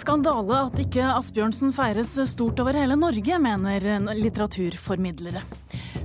[0.00, 3.84] skandale at ikke Asbjørnsen feires stort over hele Norge, mener
[4.16, 5.42] litteraturformidlere.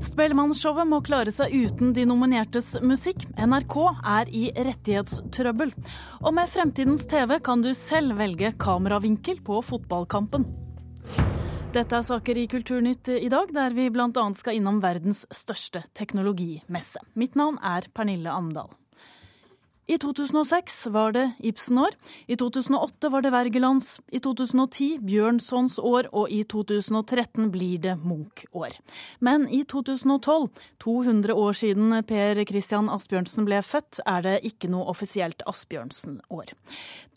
[0.03, 3.23] Spellemannsshowet må klare seg uten de nominertes musikk.
[3.37, 3.77] NRK
[4.15, 5.71] er i rettighetstrøbbel.
[6.23, 10.45] Og med Fremtidens TV kan du selv velge kameravinkel på fotballkampen.
[11.73, 14.27] Dette er saker i Kulturnytt i dag, der vi bl.a.
[14.37, 17.01] skal innom verdens største teknologimesse.
[17.17, 18.69] Mitt navn er Pernille Amdal.
[19.85, 21.91] I 2006 var det Ibsen-år,
[22.31, 28.77] i 2008 var det Wergelands, i 2010 Bjørnsons år, og i 2013 blir det Munch-år.
[29.19, 30.47] Men i 2012,
[30.79, 36.55] 200 år siden Per Christian Asbjørnsen ble født, er det ikke noe offisielt Asbjørnsen-år.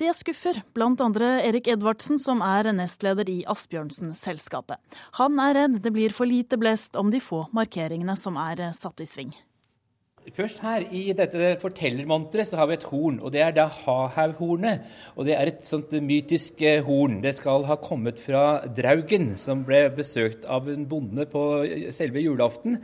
[0.02, 4.82] Det skuffer blant andre Erik Edvardsen, som er nestleder i Asbjørnsen-selskapet.
[5.22, 9.06] Han er redd det blir for lite blest om de få markeringene som er satt
[9.06, 9.36] i sving.
[10.34, 14.82] Først her i dette fortellermonteret så har vi et horn, og det er da Hahaug-hornet.
[15.14, 17.20] Og det er et sånt mytisk eh, horn.
[17.22, 21.44] Det skal ha kommet fra Draugen, som ble besøkt av en bonde på
[21.94, 22.80] selve julaften.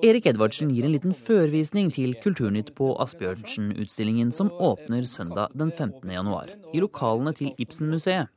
[0.00, 6.08] Erik Edvardsen gir en liten førvisning til Kulturnytt på Asbjørnsen-utstillingen som åpner søndag den 15.
[6.08, 8.32] januar, i lokalene til Ibsen-museet.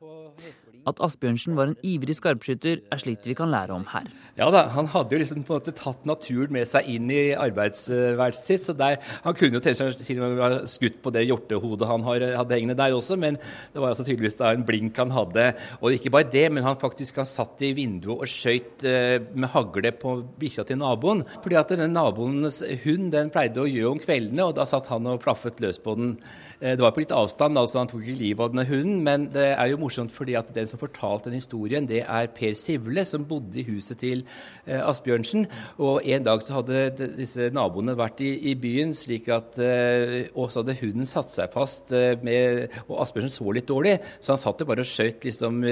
[0.84, 4.08] At Asbjørnsen var en ivrig skarpskytter, er slikt vi kan lære om her.
[4.36, 7.32] Ja da, han hadde jo liksom på en måte tatt naturen med seg inn i
[7.38, 8.64] arbeidsværelset sitt.
[8.66, 12.76] så der, Han kunne jo til og med skutt på det hjortehodet han hadde hengende
[12.76, 13.38] der også, men
[13.72, 15.46] det var altså tydeligvis da en blink han hadde.
[15.80, 19.52] Og ikke bare det, men han faktisk han satt i vinduet og skøyt eh, med
[19.54, 21.24] hagle på bikkja til naboen.
[21.40, 25.08] Fordi at denne naboens hund den pleide å gjø om kveldene, og da satt han
[25.08, 26.14] og plaffet løs på den.
[26.60, 29.28] Eh, det var på litt avstand, altså han tok ikke livet av denne hunden, men
[29.34, 33.04] det er jo morsomt fordi at den som fortalte den historien, det er Per Sivle,
[33.06, 34.24] som bodde i huset til
[34.66, 35.46] eh, Asbjørnsen.
[35.78, 40.50] Og en dag så hadde disse naboene vært i, i byen, slik at eh, Og
[40.50, 44.42] så hadde hunden satt seg fast, eh, med, og Asbjørnsen så litt dårlig, så han
[44.42, 45.62] satt jo bare og skjøt liksom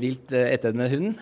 [0.00, 1.16] vilt etter denne hunden.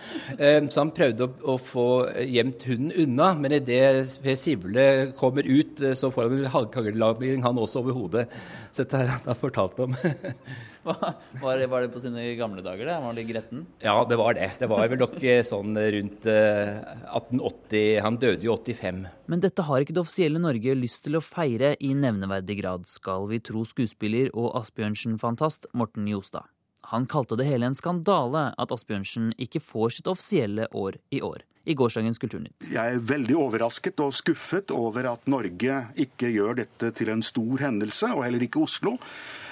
[0.70, 1.86] Så han prøvde å, å få
[2.28, 4.86] gjemt hunden unna, men idet Per Sivle
[5.18, 8.26] kommer ut, så får han en halvkagleladning, han også, over hodet.
[8.72, 9.96] Så dette har han fortalt om.
[10.84, 12.96] var, det, var, det, på sine gamle dager, det?
[13.04, 13.66] Var det gretten?
[13.84, 14.48] Ja, det var det.
[14.58, 19.04] Det var vel nok eh, sånn rundt 1880 eh, Han døde jo 85.
[19.30, 23.28] Men dette har ikke det offisielle Norge lyst til å feire i nevneverdig grad, skal
[23.30, 26.50] vi tro skuespiller og Asbjørnsen-fantast Morten Jostad.
[26.90, 31.46] Han kalte det hele en skandale at Asbjørnsen ikke får sitt offisielle år i år
[31.62, 32.66] i gårsdagens Kulturnytt.
[32.72, 37.62] Jeg er veldig overrasket og skuffet over at Norge ikke gjør dette til en stor
[37.62, 38.96] hendelse, og heller ikke Oslo.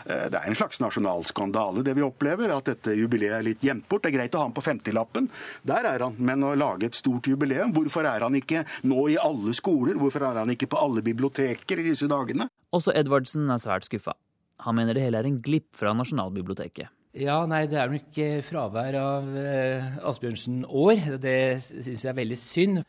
[0.06, 2.52] Eh, det er en slags nasjonal skandale, det vi opplever.
[2.54, 4.04] At dette jubileet er litt gjemt bort.
[4.04, 5.28] Det er greit å ha han på 50-lappen.
[5.66, 6.16] Der er han.
[6.18, 9.98] Men å lage et stort jubileum, hvorfor er han ikke nå i alle skoler?
[10.00, 12.48] Hvorfor er han ikke på alle biblioteker i disse dagene?
[12.76, 14.16] Også Edvardsen er svært skuffa.
[14.64, 16.92] Han mener det hele er en glipp fra Nasjonalbiblioteket.
[17.16, 21.16] Ja, nei, det er nok ikke fravær av eh, Asbjørnsen-år.
[21.18, 22.84] Det syns jeg er veldig synd.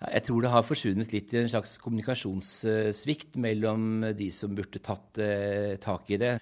[0.00, 5.20] Jeg tror det har forsvunnet litt i en slags kommunikasjonssvikt mellom de som burde tatt
[5.20, 6.34] eh, tak i det.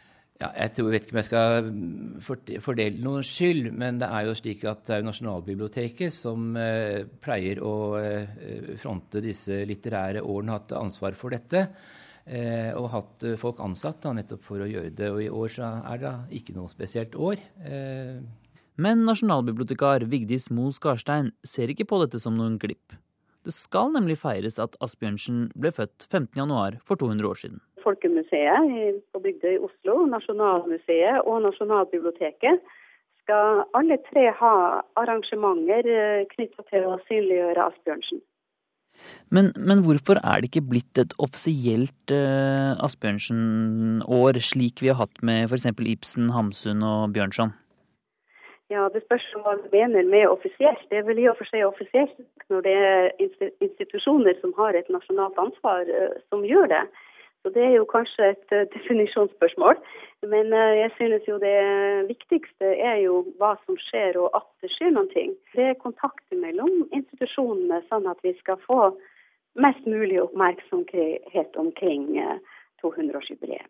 [0.42, 1.68] Ja, jeg tror, vet ikke om jeg skal
[2.64, 7.60] fordele noen skyld, men det er jo slik at det er Nasjonalbiblioteket som eh, pleier
[7.62, 11.68] å eh, fronte disse litterære årene, hatt ansvar for dette.
[12.24, 15.12] Eh, og hatt eh, folk ansatt da, nettopp for å gjøre det.
[15.12, 17.38] Og i år så er det ikke noe spesielt år.
[17.62, 18.18] Eh.
[18.80, 22.96] Men nasjonalbibliotekar Vigdis Mo Skarstein ser ikke på dette som noen glipp.
[23.44, 27.60] Det skal nemlig feires at Asbjørnsen ble født 15.1 for 200 år siden.
[27.84, 32.62] Folkemuseet på Bygdøy i Oslo, Nasjonalmuseet og Nasjonalbiblioteket
[33.24, 34.54] skal alle tre ha
[35.00, 35.88] arrangementer
[36.34, 38.22] knytta til å synliggjøre Asbjørnsen.
[39.34, 45.22] Men, men, hvorfor er det ikke blitt et offisielt uh, Asbjørnsen-år, slik vi har hatt
[45.26, 45.66] med f.eks.
[45.94, 47.54] Ibsen, Hamsun og Bjørnson?
[48.72, 50.84] Ja, Det spørs hva du mener med offisielt.
[50.90, 52.14] Det er vel i og for seg offisielt
[52.52, 53.10] når det er
[53.64, 56.84] institusjoner som har et nasjonalt ansvar, uh, som gjør det.
[57.44, 59.76] Så Det er jo kanskje et uh, definisjonsspørsmål.
[60.32, 61.58] Men jeg synes jo det
[62.08, 65.34] viktigste er jo hva som skjer, og at det skjer noen ting.
[65.52, 68.94] Det er kontakt mellom institusjonene, sånn at vi skal få
[69.60, 72.08] mest mulig oppmerksomhet omkring
[72.80, 73.68] 200-årsjubileet.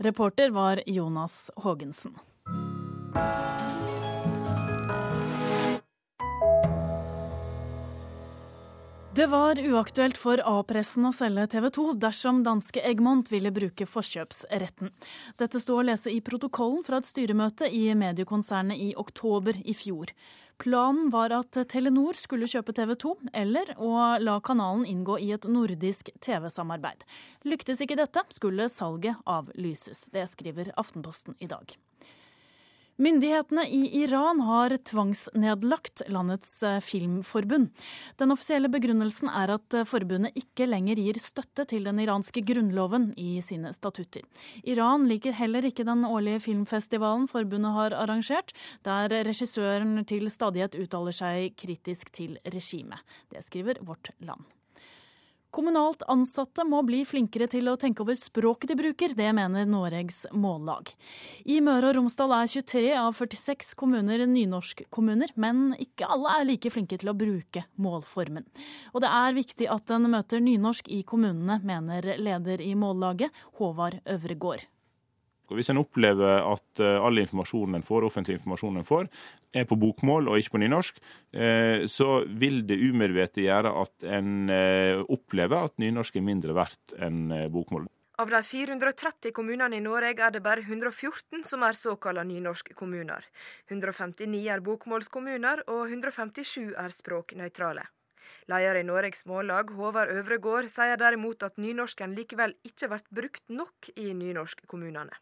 [0.00, 2.16] Reporter var Jonas Haagensen.
[9.20, 14.88] Det var uaktuelt for A-pressen å selge TV 2 dersom danske Egmont ville bruke forkjøpsretten.
[15.36, 20.14] Dette sto å lese i protokollen fra et styremøte i mediekonsernet i oktober i fjor.
[20.64, 23.12] Planen var at Telenor skulle kjøpe TV 2,
[23.44, 23.92] eller å
[24.24, 27.04] la kanalen inngå i et nordisk TV-samarbeid.
[27.44, 30.06] Lyktes ikke dette, skulle salget avlyses.
[30.16, 31.76] Det skriver Aftenposten i dag.
[33.00, 37.70] Myndighetene i Iran har tvangsnedlagt landets eh, filmforbund.
[38.20, 43.14] Den offisielle begrunnelsen er at eh, forbundet ikke lenger gir støtte til den iranske grunnloven
[43.16, 44.28] i sine statutter.
[44.68, 48.52] Iran liker heller ikke den årlige filmfestivalen forbundet har arrangert,
[48.84, 53.00] der regissøren til stadighet uttaler seg kritisk til regimet.
[53.32, 54.44] Det skriver Vårt Land.
[55.50, 60.22] Kommunalt ansatte må bli flinkere til å tenke over språket de bruker, det mener Noregs
[60.30, 60.92] Mållag.
[61.42, 66.70] I Møre og Romsdal er 23 av 46 kommuner nynorskkommuner, men ikke alle er like
[66.70, 68.46] flinke til å bruke målformen.
[68.94, 73.98] Og det er viktig at en møter nynorsk i kommunene, mener leder i Mållaget, Håvard
[74.06, 74.70] Øvregård.
[75.50, 79.08] Og Hvis en opplever at eh, all informasjonen en får, offentlig informasjon en får,
[79.52, 81.00] er på bokmål og ikke på nynorsk,
[81.34, 86.94] eh, så vil det umedvetet gjøre at en eh, opplever at nynorsk er mindre verdt
[87.02, 87.88] enn bokmål.
[88.20, 93.24] Av de 430 kommunene i Norge er det bare 114 som er såkalte nynorskkommuner.
[93.72, 97.86] 159 er bokmålskommuner, og 157 er språknøytrale.
[98.52, 103.88] Leder i Noregs Mållag, Håvard Øvregård, sier derimot at nynorsken likevel ikke blir brukt nok
[103.96, 105.16] i nynorskkommunene.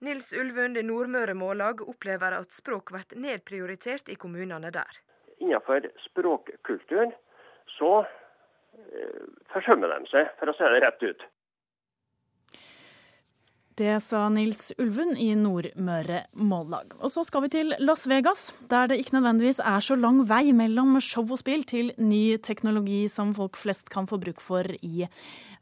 [0.00, 5.00] Nils Ulvund i Nordmøre Mållag opplever at språk blir nedprioritert i kommunene der.
[5.40, 7.12] Innenfor språkkulturen
[7.76, 11.26] så eh, forsømmer de seg, for å si det rett ut.
[13.80, 16.90] Det sa Nils Ulven i Nordmøre Mållag.
[17.00, 20.52] Og så skal vi til Las Vegas, der det ikke nødvendigvis er så lang vei
[20.52, 25.08] mellom show og spill til ny teknologi som folk flest kan få bruk for i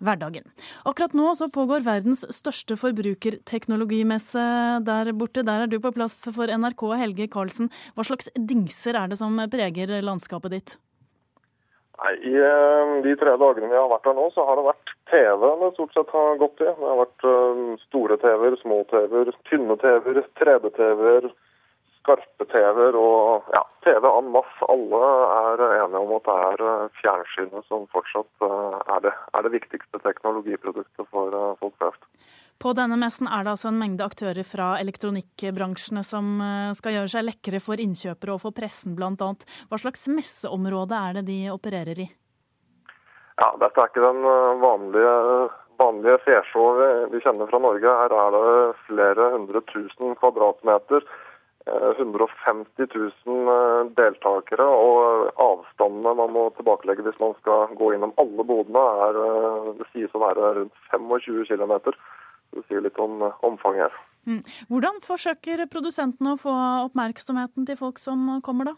[0.03, 0.50] hverdagen.
[0.82, 4.49] Akkurat nå så pågår verdens største forbrukerteknologimesse
[4.82, 5.47] der borte.
[5.47, 7.71] Der er du på plass for NRK, Helge Karlsen.
[7.94, 10.79] Hva slags dingser er det som preger landskapet ditt?
[11.99, 14.93] Nei, I eh, de tre dagene vi har vært her nå, så har det vært
[15.11, 16.69] TV det stort sett har gått i.
[16.69, 21.27] Det har vært eh, store TV-er, små TV-er, tynne TV-er, 3D-TV-er,
[21.99, 24.71] skarpe TV-er og ja, TV en masse.
[24.71, 25.03] Alle
[25.41, 30.03] er enige om at det er eh, fjernsynet som fortsatt er det, er det viktigste
[30.06, 32.06] teknologiproduktet for folk flest.
[32.58, 37.12] På denne messen er det altså en mengde aktører fra elektronikkbransjene som eh, skal gjøre
[37.12, 39.28] seg lekre for innkjøpere og for pressen bl.a.
[39.70, 42.08] Hva slags messeområde er det de opererer i?
[43.38, 45.14] Ja, Dette er ikke den eh, vanlige,
[45.78, 47.94] vanlige fesjået vi kjenner fra Norge.
[48.02, 48.58] Her er det
[48.88, 51.06] flere hundre tusen kvadratmeter.
[51.69, 58.50] 150 eh, 000 deltakere, og avstandene man må tilbakelegge hvis man skal gå innom alle
[58.50, 59.25] bodene, er,
[59.78, 61.93] det sies å være rundt 25 km.
[62.58, 64.05] Det sier litt om eh, omfanget her.
[64.28, 64.43] Mm.
[64.69, 66.52] Hvordan forsøker produsentene å få
[66.88, 68.76] oppmerksomheten til folk som kommer, da?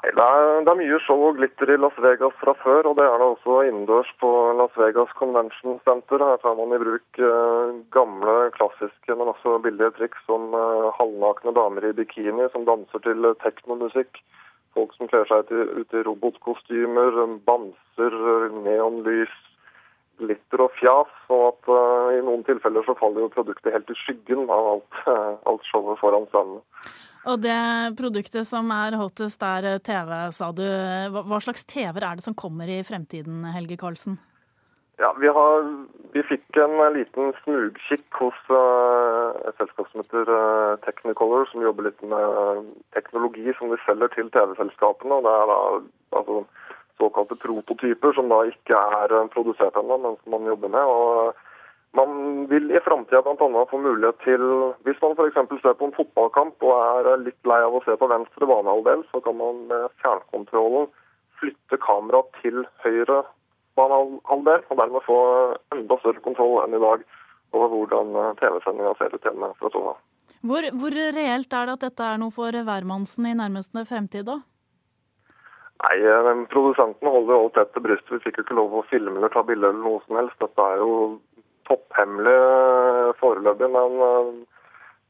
[0.00, 2.96] Nei, det er, det er, mye show og glitter i Las Vegas fra før, og
[2.98, 6.24] det er det også innendørs på Las Vegas Convention Center.
[6.24, 11.54] Her tar man i bruk eh, gamle, klassiske, men også billige triks som eh, halvnakne
[11.54, 14.18] damer i bikini som danser til teknomusikk.
[14.74, 18.18] Folk som kler seg ut i robotkostymer, bamser,
[18.64, 19.38] neonlys,
[20.22, 21.12] glitter og fjas.
[21.28, 25.00] og at uh, I noen tilfeller så faller jo produktet helt i skyggen av alt,
[25.06, 26.62] uh, alt showet foran scenen.
[27.30, 30.64] Og det produktet som er hottest er eh, TV, sa du.
[31.14, 34.18] Hva slags TV-er er det som kommer i fremtiden, Helge Karlsen?
[34.98, 35.68] Ja, vi, har,
[36.14, 41.88] vi fikk en liten smugkikk hos uh, et selskap som heter uh, Technicolor, som jobber
[41.88, 45.18] litt med teknologi som de selger til TV-selskapene.
[45.18, 45.58] og det er da
[46.20, 46.42] altså,
[47.00, 50.84] såkalte prototyper, som da ikke er eh, produsert ennå, men som man jobber med.
[50.84, 51.34] og
[51.92, 53.64] man vil i framtida bl.a.
[53.70, 54.42] få mulighet til,
[54.84, 55.40] hvis man f.eks.
[55.60, 59.20] ser på en fotballkamp og er litt lei av å se på venstre banehalvdel, så
[59.20, 60.88] kan man med fjernkontrollen
[61.40, 63.18] flytte kameraet til høyre
[63.76, 65.18] banehalvdel, og dermed få
[65.76, 67.04] enda større kontroll enn i dag
[67.52, 70.00] over hvordan eh, TV-sendinga ser ut hjemme fra sofaen.
[70.42, 74.40] Hvor, hvor reelt er det at dette er noe for hvermannsen i nærmeste fremtid, da?
[75.82, 75.98] Nei,
[76.28, 78.14] men Produsenten holder alt tett til brystet.
[78.14, 80.38] Vi fikk jo ikke lov å filme eller ta bilder eller noe som helst.
[80.38, 80.92] Dette er jo
[81.66, 83.70] topphemmelig eh, foreløpig.
[83.74, 84.28] Men uh,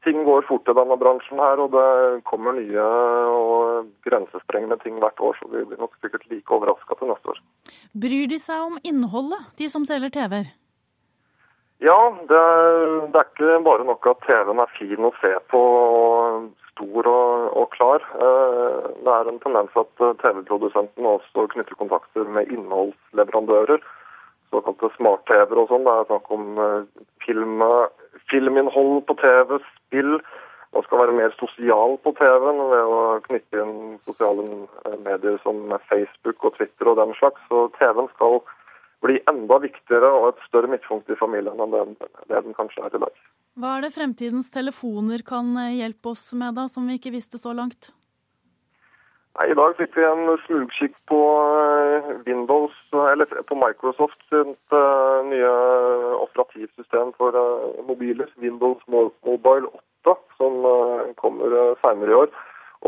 [0.07, 2.87] ting går fort i denne bransjen her, og det kommer nye
[3.33, 5.37] og grensesprengende ting hvert år.
[5.39, 7.45] Så vi blir nok sikkert like overraska til neste år.
[7.93, 10.49] Bryr de seg om innholdet, de som selger TV-er?
[11.83, 11.99] Ja,
[12.29, 16.51] det er, det er, ikke bare nok at TV-en er fin å se på og
[16.73, 18.05] stor og, og klar.
[18.25, 23.83] Eh, det er en tendens at eh, TV-produsenten også knytter kontakter med innholdsleverandører.
[24.53, 25.85] Såkalte smart-TV-er og sånn.
[25.87, 27.63] Det er snakk om eh, film,
[28.31, 30.17] filminnhold på TV, spill.
[30.73, 33.75] Man skal være mer sosial på TV-en ved å knytte inn
[34.07, 34.45] sosiale
[35.05, 37.41] medier som Facebook og Twitter og den slags.
[37.49, 38.39] Så TV-en skal
[39.03, 42.95] bli enda viktigere og et større midtpunkt i familien enn det, det den kanskje er
[42.95, 43.25] i dag.
[43.59, 47.41] Hva er det fremtidens telefoner kan eh, hjelpe oss med, da, som vi ikke visste
[47.41, 47.91] så langt?
[49.33, 51.19] Nei, I dag fikk vi en smugkikk på
[51.51, 55.53] eh, Windows, eller på Microsoft sitt uh, nye
[56.21, 57.37] operativsystem for
[57.87, 59.69] mobiler, Windows Mobile
[60.05, 60.59] 8, som
[61.21, 62.33] kommer senere i år.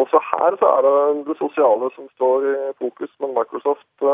[0.01, 4.05] Også her så er det det sosiale som står i fokus, men Microsoft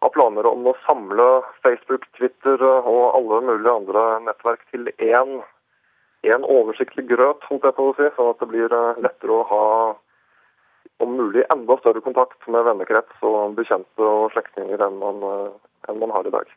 [0.00, 1.28] har planer om å samle
[1.64, 5.40] Facebook, Twitter og alle mulige andre nettverk til én,
[6.24, 9.66] én oversiktlig grøt, holdt jeg på å si, sånn at det blir lettere å ha
[11.00, 15.22] om mulig enda større kontakt med vennekrets og bekjente og slektninger enn man,
[15.88, 16.48] enn man har i dag.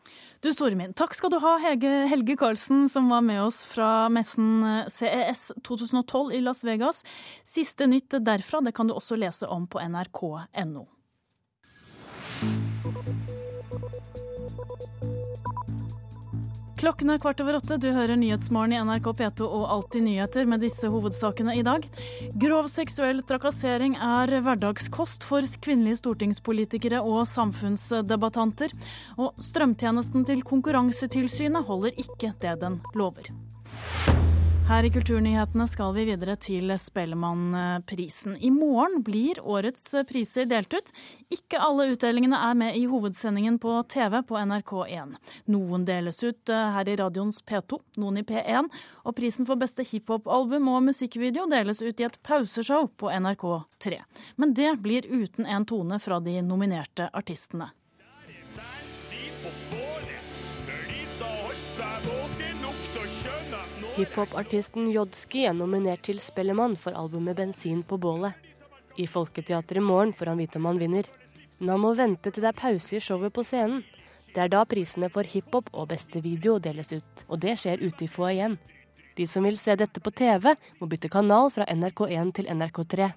[0.44, 4.66] Du Stormin, takk skal du ha, Hege, Helge Karlsen, som var med oss fra messen
[4.92, 7.04] CES 2012 i Las Vegas.
[7.48, 10.88] Siste nytt derfra det kan du også lese om på nrk.no.
[16.84, 17.78] Klokken er kvart over åtte.
[17.80, 21.86] Du hører Nyhetsmorgen i NRK P2 og Alltid nyheter med disse hovedsakene i dag.
[22.36, 28.76] Grov seksuell trakassering er hverdagskost for kvinnelige stortingspolitikere og samfunnsdebattanter.
[29.16, 33.32] Og strømtjenesten til Konkurransetilsynet holder ikke det den lover.
[34.64, 38.38] Her i Kulturnyhetene skal vi videre til Spellemannprisen.
[38.40, 40.92] I morgen blir årets priser delt ut.
[41.36, 45.18] Ikke alle utdelingene er med i hovedsendingen på TV på NRK1.
[45.52, 48.72] Noen deles ut eh, her i radioens P2, noen i P1.
[49.04, 54.00] Og prisen for beste hiphop-album og musikkvideo deles ut i et pauseshow på NRK3.
[54.40, 57.74] Men det blir uten en tone fra de nominerte artistene.
[63.94, 68.34] Hiphopartisten Jodski er nominert til Spellemann for albumet 'Bensin på bålet'.
[68.98, 71.06] I Folketeatret i morgen får han vite om han vinner.
[71.60, 73.84] Men han må vente til det er pause i showet på scenen.
[74.34, 78.04] Det er da prisene for hiphop og beste video deles ut, og det skjer ute
[78.04, 78.58] i foajeen.
[79.16, 83.12] De som vil se dette på TV, må bytte kanal fra NRK1 til NRK3.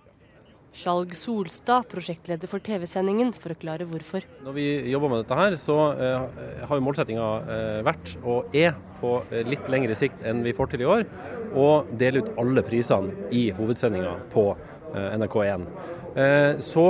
[0.77, 4.27] Skjalg Solstad, prosjektleder for TV-sendingen, forklarer hvorfor.
[4.45, 6.27] Når vi jobber med dette her, så uh,
[6.69, 9.15] har jo målsettinga uh, vært, og er på
[9.49, 11.05] litt lengre sikt enn vi får til i år,
[11.57, 14.49] å dele ut alle prisene i hovedsendinga på
[14.97, 15.67] NRK1.
[16.65, 16.85] Så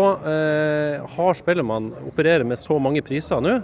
[1.16, 3.56] har Spellemann opererer med så mange priser nå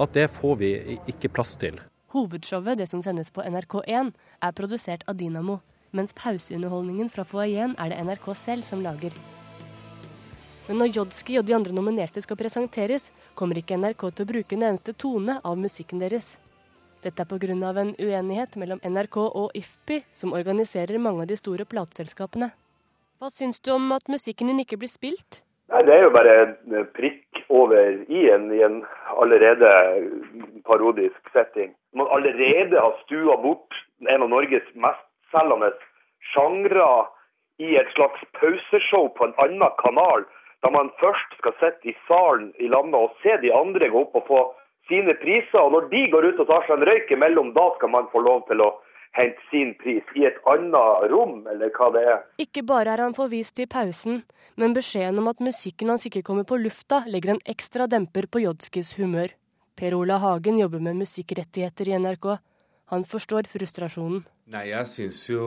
[0.00, 0.70] at det får vi
[1.12, 1.76] ikke plass til.
[2.14, 5.60] Hovedshowet, det som sendes på NRK1, er produsert av Dynamo,
[5.92, 9.14] mens pauseunderholdningen fra foajeen er det NRK selv som lager.
[10.70, 14.54] Men når Jodski og de andre nominerte skal presenteres, kommer ikke NRK til å bruke
[14.54, 16.36] en eneste tone av musikken deres.
[17.02, 17.50] Dette er pga.
[17.50, 22.52] en uenighet mellom NRK og IFPI, som organiserer mange av de store plateselskapene.
[23.18, 25.42] Hva syns du om at musikken din ikke blir spilt?
[25.74, 28.84] Nei, Det er jo bare en prikk over i-en i en
[29.18, 29.70] allerede
[30.62, 31.74] parodisk setting.
[31.94, 33.74] Man allerede har stua bort
[34.06, 35.74] en av Norges mestselgende
[36.30, 37.08] sjangre
[37.58, 40.30] i et slags pauseshow på en annen kanal
[40.62, 44.18] da man først skal sitte i salen i landet og se de andre gå opp
[44.20, 44.40] og få
[44.90, 45.58] sine priser.
[45.62, 48.22] Og når de går ut og tar seg en røyk imellom, da skal man få
[48.26, 48.70] lov til å
[49.16, 52.20] hente sin pris i et annet rom, eller hva det er.
[52.42, 54.22] Ikke bare er han forvist i pausen,
[54.60, 58.44] men beskjeden om at musikken hans ikke kommer på lufta, legger en ekstra demper på
[58.44, 59.32] Jodskis humør.
[59.74, 62.36] Per Ola Hagen jobber med musikkrettigheter i NRK.
[62.92, 64.24] Han forstår frustrasjonen.
[64.50, 65.42] Nei, jeg syns jo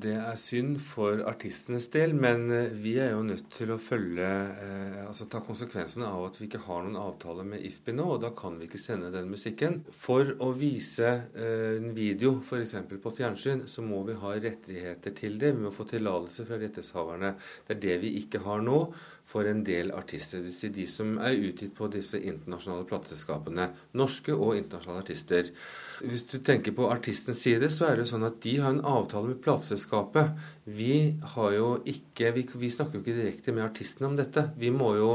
[0.00, 4.24] det er synd for artistenes del, men eh, vi er jo nødt til å følge
[4.24, 8.22] eh, Altså ta konsekvensene av at vi ikke har noen avtale med IFPI nå, og
[8.22, 9.82] da kan vi ikke sende den musikken.
[9.92, 12.78] For å vise eh, en video f.eks.
[13.02, 15.52] på fjernsyn, så må vi ha rettigheter til det.
[15.58, 17.34] Vi må få tillatelse fra rettighetshaverne.
[17.68, 18.86] Det er det vi ikke har nå
[19.28, 20.48] for en del artister.
[20.48, 23.68] Si de som er utgitt på disse internasjonale plateselskapene.
[24.00, 25.52] Norske og internasjonale artister.
[26.00, 28.84] Hvis du tenker på artistens side, så er det jo sånn at de har en
[28.88, 30.30] avtale med plateselskapet.
[30.64, 30.94] Vi
[31.34, 34.46] har jo ikke vi, vi, snakker jo ikke direkte med artistene om dette.
[34.56, 35.10] Vi må jo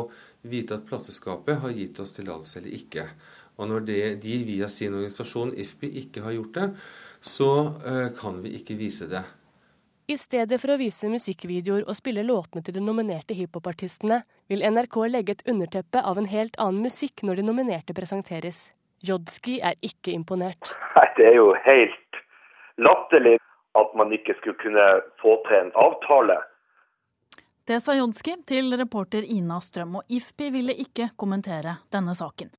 [0.45, 3.07] vite at plateselskapet har gitt oss tillatelse eller ikke.
[3.57, 6.69] Og når det, de via sin organisasjon IFPI ikke har gjort det,
[7.25, 9.23] så uh, kan vi ikke vise det.
[10.05, 14.99] I stedet for å vise musikkvideoer og spille låtene til de nominerte hiphopartistene, vil NRK
[15.09, 18.67] legge et underteppe av en helt annen musikk når de nominerte presenteres.
[19.07, 20.73] Jodski er ikke imponert.
[20.95, 22.19] Nei, Det er jo helt
[22.77, 23.37] latterlig
[23.75, 24.85] at man ikke skulle kunne
[25.21, 26.37] få til en avtale.
[27.67, 32.51] Det sa Jodski til reporter Ina Strøm, og IFPI ville ikke kommentere denne saken.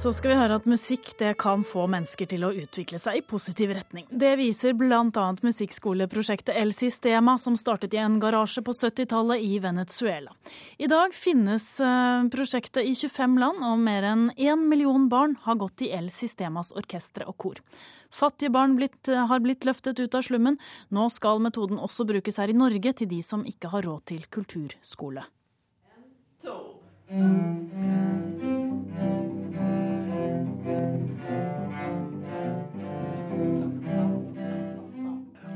[0.00, 3.20] Så skal vi høre at musikk det kan få mennesker til å utvikle seg i
[3.20, 4.06] positiv retning.
[4.08, 5.24] Det viser bl.a.
[5.44, 10.32] musikkskoleprosjektet El Sistema, som startet i en garasje på 70-tallet i Venezuela.
[10.80, 15.60] I dag finnes eh, prosjektet i 25 land, og mer enn én million barn har
[15.60, 17.60] gått i El Sistemas orkestre og kor.
[18.08, 20.56] Fattige barn blitt, eh, har blitt løftet ut av slummen.
[20.88, 24.24] Nå skal metoden også brukes her i Norge til de som ikke har råd til
[24.32, 25.28] kulturskole.
[25.92, 26.08] En,
[26.40, 26.56] to.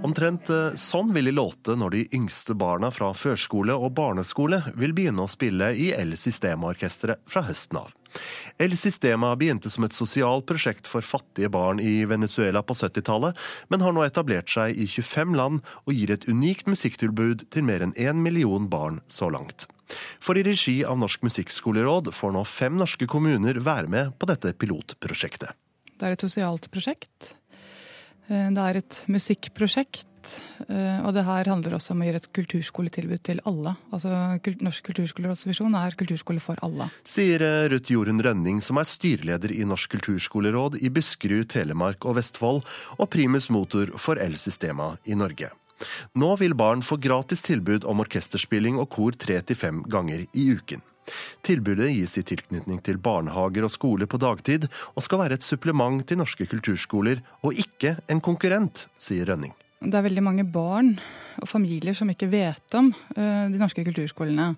[0.04, 4.92] Omtrent eh, sånn vil de låte når de yngste barna fra førskole og barneskole vil
[4.96, 7.94] begynne å spille i El Sistema-orkesteret fra høsten av.
[8.60, 13.38] El Sistema begynte som et sosialt prosjekt for fattige barn i Venezuela på 70-tallet,
[13.72, 17.82] men har nå etablert seg i 25 land og gir et unikt musikktilbud til mer
[17.86, 19.66] enn én million barn så langt.
[20.22, 24.52] For i regi av Norsk musikkskoleråd får nå fem norske kommuner være med på dette
[24.52, 25.56] pilotprosjektet.
[25.94, 27.32] Det er et sosialt prosjekt
[28.28, 30.08] det er et musikkprosjekt.
[30.68, 33.74] Eh, og det her handler også om å gi et kulturskoletilbud til alle.
[33.94, 34.12] Altså
[34.64, 36.88] Norsk kulturskolerådsvisjon er kulturskole for alle.
[37.08, 42.18] Sier eh, Ruth Jorunn Rønning, som er styreleder i Norsk kulturskoleråd i Buskerud, Telemark og
[42.20, 42.64] Vestfold,
[42.98, 45.52] og primus motor for El-systema i Norge.
[46.16, 50.50] Nå vil barn få gratis tilbud om orkesterspilling og kor tre til fem ganger i
[50.54, 50.84] uken.
[51.44, 56.04] Tilbudet gis i tilknytning til barnehager og skole på dagtid, og skal være et supplement
[56.06, 59.54] til norske kulturskoler, og ikke en konkurrent, sier Rønning.
[59.84, 60.94] Det er veldig mange barn
[61.42, 64.54] og familier som ikke vet om uh, de norske kulturskolene.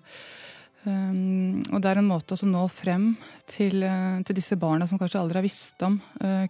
[0.87, 3.09] Um, og det er en måte å nå frem
[3.49, 5.99] til, uh, til, disse barna som kanskje aldri har visst om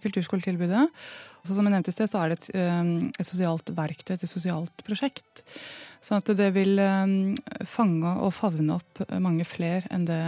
[0.04, 0.84] kulturskoletilbudet.
[1.38, 2.48] Og som jeg nevnte i sted, så er det et,
[3.22, 5.46] et sosialt verktøy, et sosialt prosjekt.
[6.04, 7.34] Sånn at det vil ehm,
[7.66, 10.18] fange og favne opp mange flere enn det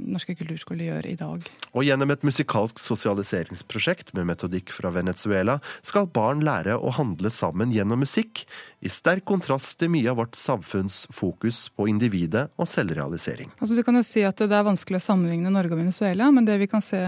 [0.00, 1.48] norske kulturskoler gjør i dag.
[1.74, 7.74] Og gjennom et musikalsk sosialiseringsprosjekt med metodikk fra Venezuela skal barn lære å handle sammen
[7.74, 8.44] gjennom musikk,
[8.84, 13.52] i sterk kontrast til mye av vårt samfunns fokus på individet og selvrealisering.
[13.58, 16.48] Altså, du kan jo si at det er vanskelig å sammenligne Norge og Venezuela, men
[16.48, 17.00] det vi kan se,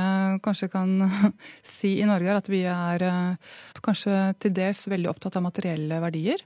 [0.44, 0.96] kanskje kan
[1.76, 3.54] si i Norge, er at vi er eh,
[3.84, 6.44] kanskje til dels veldig opptatt av materielle verdier.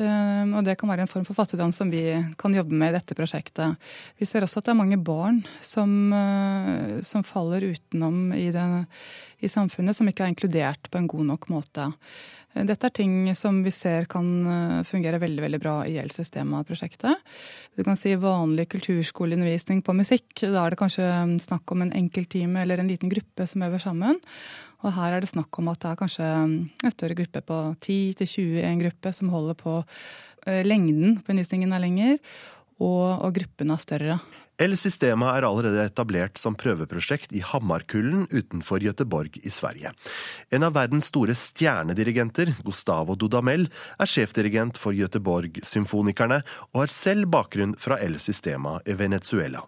[0.00, 2.02] Ehm, og det kan være en form for fattigdom som vi
[2.40, 3.78] kan jobbe med i dette prosjektet.
[4.18, 8.66] Vi ser også at det er mange barn som, eh, som faller utenom i, det,
[9.44, 11.90] i, samfunnet, som ikke er inkludert på en god nok måte.
[12.54, 17.18] Dette er ting som vi ser kan eh, fungere veldig veldig bra i Gjeldssystema-prosjektet.
[17.74, 20.28] Du kan si vanlig kulturskoleundervisning på musikk.
[20.38, 21.08] Da er det kanskje
[21.42, 24.22] snakk om en enkelttime eller en liten gruppe som øver sammen.
[24.84, 28.60] Og her er det snakk om at det er kanskje en større gruppe på 10-20
[28.60, 29.80] i en gruppe som holder på.
[30.46, 32.18] Eh, lengden på undervisningen er lenger,
[32.84, 34.18] og, og gruppene er større.
[34.62, 39.90] El-Sistema er allerede etablert som prøveprosjekt i Hammarkullen utenfor Göteborg i Sverige.
[40.54, 43.66] En av verdens store stjernedirigenter, Gustavo Dudamel,
[43.98, 49.64] er sjefdirigent for Göteborg-symfonikerne og har selv bakgrunn fra El-Sistema i Venezuela.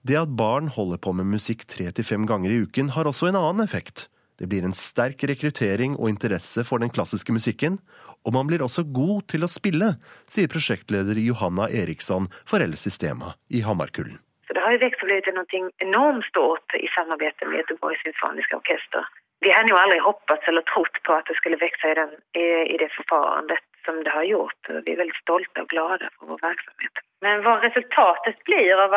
[0.00, 3.28] Det at barn holder på med musikk tre til fem ganger i uken, har også
[3.28, 4.08] en annen effekt.
[4.40, 7.78] Det blir en sterk rekruttering og interesse for den klassiske musikken,
[8.24, 9.94] og man blir også god til å spille,
[10.32, 14.20] sier prosjektleder Johanna Eriksson for El-Sistema i Hammarkullen.
[14.48, 18.58] Så det har jo vokst og blitt noe enormt stort i samarbeid med Göteborgs symfoniske
[18.60, 19.06] orkester.
[19.44, 22.04] Vi hadde jo aldri håpet eller trodd på at det skulle vokse i,
[22.40, 24.70] i, i det forfarandet som det har gjort.
[24.86, 27.02] Vi er veldig stolte og glade for vår virksomhet.
[27.24, 28.94] Men hva resultatet blir av,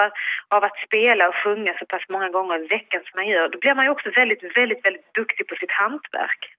[0.56, 3.78] av å spille og synge såpass mange ganger i uken som man gjør, da blir
[3.80, 6.50] man jo også veldig, veldig, veldig dyktig på sitt håndverk.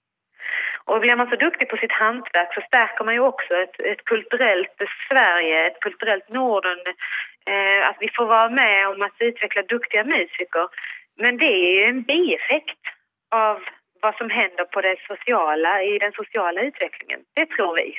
[0.89, 4.05] Og blir man så duktig på sitt håndverk, så stärker man jo også et, et
[4.11, 6.81] kulturelt Sverige, et kulturelt Norden.
[7.49, 10.69] Eh, at vi får være med om å utvikle dyktige musikere.
[11.23, 12.93] Men det er jo en bieffekt
[13.35, 13.65] av
[14.03, 17.25] hva som hender på det sosiale, i den sosiale utviklingen.
[17.37, 17.91] Det tror vi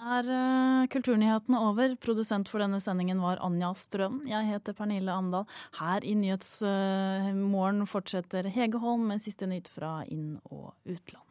[0.00, 1.94] er uh, Kulturnyhetene over.
[2.00, 4.22] Produsent for denne sendingen var Anja Strøm.
[4.28, 5.46] Jeg heter Pernille Amdal.
[5.80, 11.29] Her i Nyhetsmorgen uh, fortsetter Hege Holm med siste nytt fra inn- og utland.